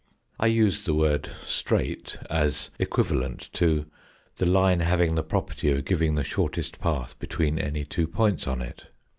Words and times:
I 0.39 0.47
use 0.47 0.85
the 0.85 0.95
word 0.95 1.29
straight 1.45 2.17
as 2.27 2.71
equivalent 2.79 3.51
to 3.53 3.85
the 4.37 4.47
line 4.47 4.79
having 4.79 5.13
the 5.13 5.21
property 5.21 5.69
of 5.69 5.85
giving 5.85 6.15
the 6.15 6.23
shortest 6.23 6.79
path 6.79 7.19
between 7.19 7.59
any 7.59 7.85
two 7.85 8.07
points 8.07 8.47
on 8.47 8.63
it. 8.63 8.87